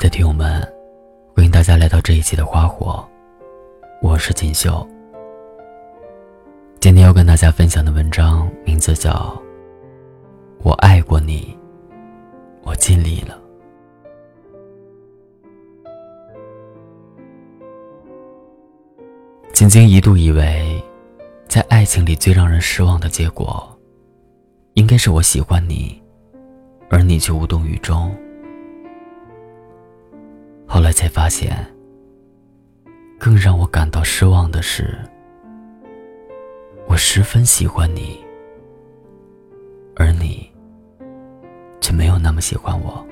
[0.00, 0.62] 的听友们，
[1.36, 3.06] 欢迎大家来到这一期的花火，
[4.00, 4.88] 我是锦绣。
[6.80, 9.10] 今天要跟大家分享的文章名字叫
[10.62, 11.54] 《我爱过你，
[12.62, 13.38] 我尽力了》。
[19.52, 20.82] 曾经一度以为，
[21.46, 23.68] 在爱情里最让人失望的结果，
[24.72, 26.02] 应该是我喜欢你，
[26.88, 28.10] 而你却无动于衷。
[30.72, 31.66] 后来才发现，
[33.18, 34.96] 更让我感到失望的是，
[36.86, 38.24] 我十分喜欢你，
[39.96, 40.48] 而你
[41.80, 43.04] 却没有那么喜欢我。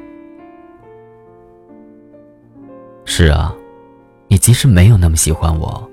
[3.04, 3.52] 是啊，
[4.28, 5.90] 你即使没有那么喜欢我，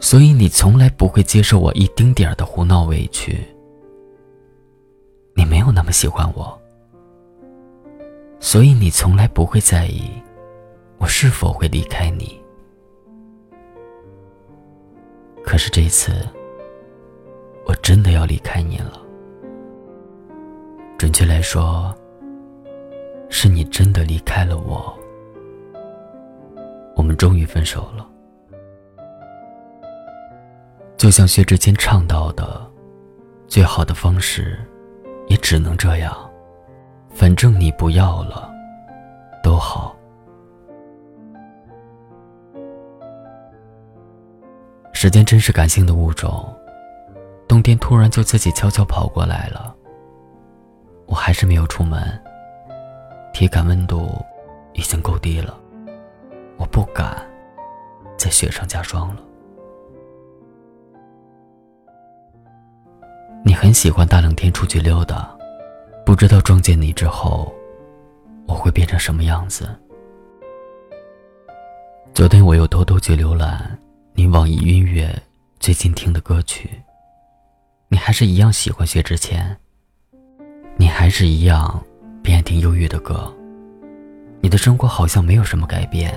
[0.00, 3.42] 所以你从来不会接受我一丁点儿的胡闹委屈。
[5.34, 6.60] 你没有那么喜欢我，
[8.38, 10.21] 所以你从来不会在意。
[11.02, 12.40] 我是否会离开你？
[15.42, 16.12] 可是这次，
[17.66, 19.02] 我真的要离开你了。
[20.96, 21.92] 准确来说，
[23.28, 24.96] 是你真的离开了我。
[26.94, 28.08] 我们终于分手了。
[30.96, 32.64] 就像薛之谦唱到的
[33.48, 34.56] ：“最好的方式，
[35.26, 36.16] 也只能这样。
[37.08, 38.48] 反正你不要了，
[39.42, 39.96] 都好。”
[45.02, 46.48] 时间真是感性的物种，
[47.48, 49.74] 冬天突然就自己悄悄跑过来了。
[51.06, 52.00] 我还是没有出门，
[53.32, 54.24] 体感温度
[54.74, 55.58] 已经够低了，
[56.56, 57.20] 我不敢
[58.16, 59.16] 在雪上加霜了。
[63.44, 65.36] 你很喜欢大冷天出去溜达，
[66.06, 67.52] 不知道撞见你之后，
[68.46, 69.68] 我会变成什么样子。
[72.14, 73.76] 昨天我又偷偷去浏览。
[74.14, 75.10] 你网易音乐
[75.58, 76.68] 最近听的歌曲，
[77.88, 79.56] 你还是一样喜欢薛之谦。
[80.76, 81.82] 你还是一样
[82.22, 83.34] 偏听忧郁的歌。
[84.42, 86.14] 你的生活好像没有什么改变，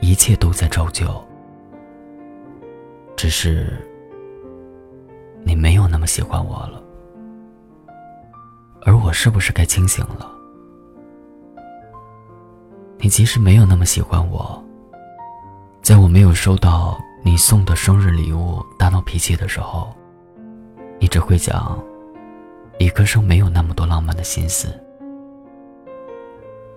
[0.00, 1.06] 一切都在照旧。
[3.16, 3.72] 只是
[5.44, 6.82] 你没有那么喜欢我了，
[8.82, 10.28] 而我是不是该清醒了？
[12.98, 14.60] 你即使没有那么喜欢我。
[15.86, 19.94] 在我没有收到你送的生日礼物大闹脾气的时候，
[20.98, 21.80] 你只会讲，
[22.76, 24.66] 理科生没有那么多浪漫的心思。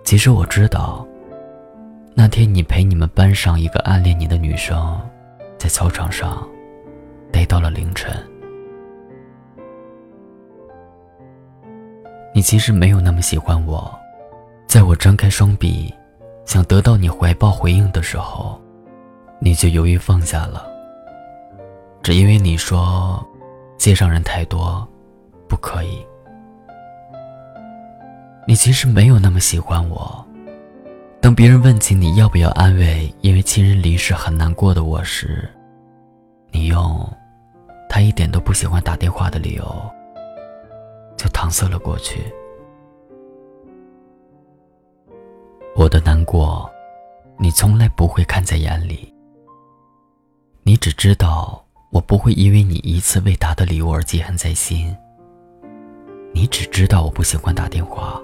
[0.04, 1.04] 其实我知道，
[2.14, 4.96] 那天你陪你们班上一个暗恋你的女生，
[5.58, 6.48] 在操场上
[7.32, 8.16] 待到了凌晨。
[12.32, 13.92] 你其实没有那么喜欢我，
[14.68, 15.92] 在我张开双臂，
[16.44, 18.56] 想得到你怀抱回应的时候。
[19.42, 20.66] 你就犹豫放下了，
[22.02, 23.26] 只因为你说
[23.78, 24.86] 街上人太多，
[25.48, 26.06] 不可以。
[28.46, 30.22] 你其实没有那么喜欢我。
[31.22, 35.48] 当别人问起你要不要安慰因为亲人离世很难过的我时，
[36.50, 37.10] 你用
[37.88, 39.64] 他一点都不喜欢打电话的理由，
[41.16, 42.20] 就搪塞了过去。
[45.74, 46.70] 我的难过，
[47.38, 49.14] 你从来不会看在眼里。
[50.70, 54.96] 你只知道我不会因为你一次未达的礼物而记恨在心。
[56.32, 58.22] 你只知道我不喜欢打电话。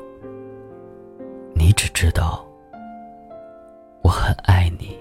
[1.56, 2.46] 你只知道
[4.00, 4.96] 我很爱你，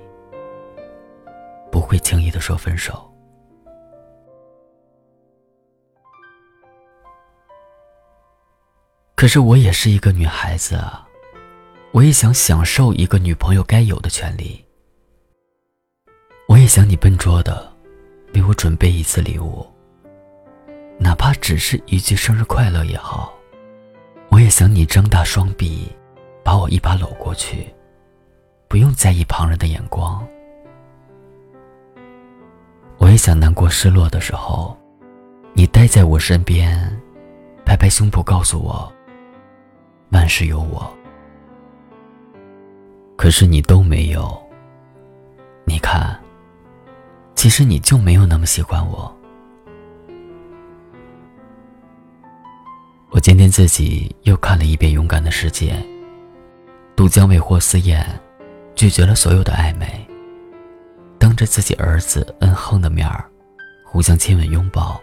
[1.72, 3.14] 不会轻易的说分手。
[9.14, 11.08] 可是我也是一个女孩子啊，
[11.92, 14.65] 我也想享受一个女朋友该有的权利。
[16.66, 17.72] 也想你笨拙的
[18.34, 19.64] 为我准备一次礼物，
[20.98, 23.32] 哪怕只是一句生日快乐也好。
[24.30, 25.88] 我也想你张大双臂，
[26.44, 27.72] 把我一把搂过去，
[28.68, 30.28] 不用在意旁人的眼光。
[32.98, 34.76] 我也想难过失落的时候，
[35.54, 37.00] 你待在我身边，
[37.64, 38.92] 拍拍胸脯告诉我，
[40.10, 40.92] 万事有我。
[43.16, 44.36] 可是你都没有，
[45.64, 46.20] 你看。
[47.36, 49.16] 其实你就没有那么喜欢我。
[53.12, 55.74] 我今天自己又看了一遍《勇敢的世界》，
[56.96, 58.04] 杜江为霍思燕
[58.74, 59.88] 拒绝了所有的暧昧，
[61.20, 63.24] 当着自己儿子恩亨的面儿，
[63.86, 65.00] 互相亲吻拥抱，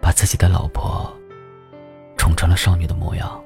[0.00, 1.12] 把自己的老婆
[2.16, 3.42] 宠成了少女的模样。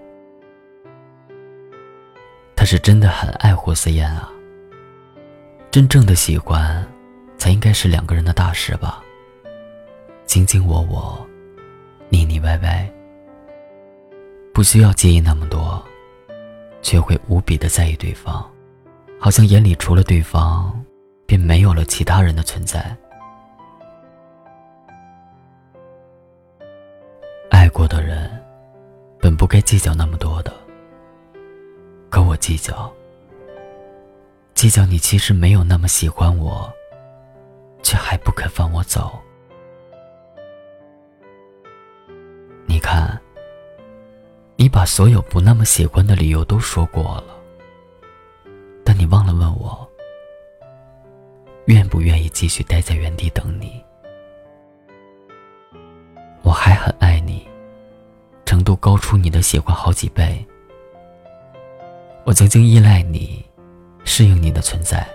[2.54, 4.30] 他是真的很爱霍思燕啊。
[5.70, 6.86] 真正的喜欢，
[7.38, 9.02] 才应该是两个人的大事吧。
[10.26, 11.26] 卿卿我我，
[12.10, 12.86] 腻腻歪歪，
[14.52, 15.82] 不需要介意那么多，
[16.82, 18.46] 却会无比的在意对方，
[19.18, 20.78] 好像眼里除了对方，
[21.24, 22.94] 便没有了其他人的存在。
[27.50, 28.30] 爱过的人，
[29.18, 30.52] 本不该计较那么多的，
[32.10, 32.92] 可我计较。
[34.54, 36.70] 计较你其实没有那么喜欢我，
[37.82, 39.18] 却还不肯放我走。
[42.66, 43.18] 你看，
[44.56, 47.36] 你把所有不那么喜欢的理由都说过了，
[48.84, 49.88] 但你忘了问我，
[51.66, 53.82] 愿不愿意继续待在原地等你？
[56.42, 57.46] 我还很爱你，
[58.44, 60.44] 程度高出你的喜欢好几倍。
[62.24, 63.44] 我曾经依赖你。
[64.04, 65.06] 适应你的存在，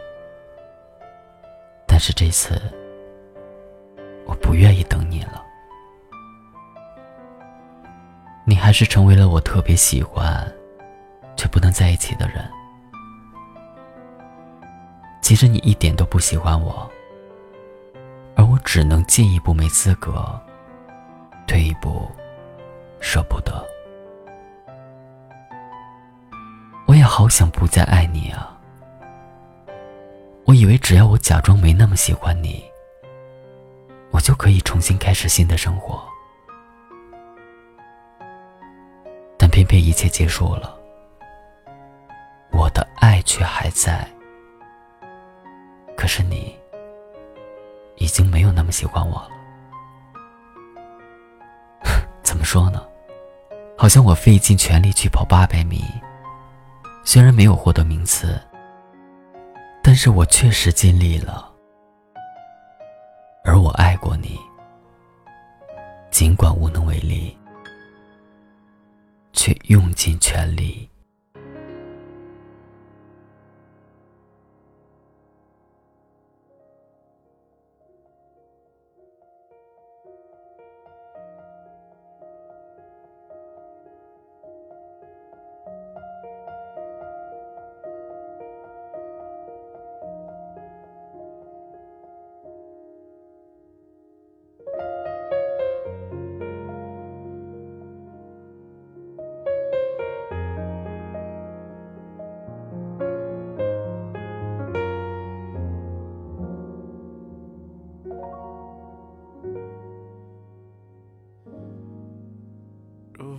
[1.94, 2.60] 但是这次
[4.26, 5.46] 我不愿意等你了。
[8.46, 10.52] 你还是成为了我特别喜欢
[11.38, 12.44] 却不能在一起的人。
[15.22, 16.92] 其实你一点都不喜欢我，
[18.36, 20.42] 而我只能进一步没资格，
[21.46, 22.10] 退一步
[23.00, 23.64] 舍不得。
[26.88, 28.53] 我也好想不再爱你啊。
[30.46, 32.64] 我以为只要我假装没那么喜欢你，
[34.12, 36.04] 我就可以重新开始新的生活。
[39.38, 40.78] 但偏偏一切结束了，
[42.52, 44.08] 我的爱却还在。
[45.96, 46.56] 可是你
[47.96, 49.30] 已经没有那么喜欢我了。
[52.22, 52.86] 怎么说呢？
[53.78, 55.84] 好像我费尽全力去跑八百米，
[57.04, 58.40] 虽然没有获得名次。
[59.86, 61.52] 但是我确实尽力了，
[63.44, 64.40] 而我爱过你，
[66.10, 67.38] 尽管无能为力，
[69.34, 70.90] 却用尽全力。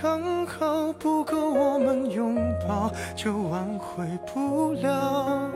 [0.00, 2.36] 刚好，不够我们拥
[2.68, 5.50] 抱，就挽回不了。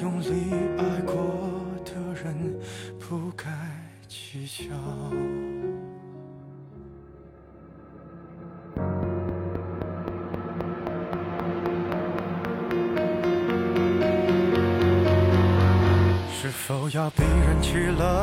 [0.00, 1.14] 用力爱过
[1.84, 2.58] 的人，
[2.98, 3.46] 不该
[4.08, 4.74] 计较。
[16.32, 18.22] 是否要逼人起了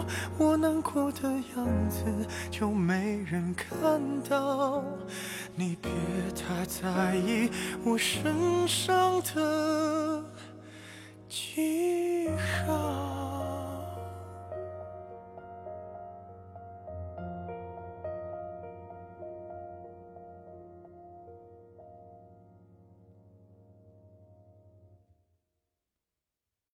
[0.37, 2.03] 我难过的样子
[2.49, 4.83] 就没人看到。
[5.55, 5.91] 你别
[6.35, 7.49] 太在意
[7.83, 10.23] 我身上的
[11.29, 11.70] 记